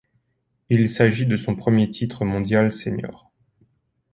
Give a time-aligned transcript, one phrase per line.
[0.71, 3.31] Il s'agit de son premier titre mondial senior.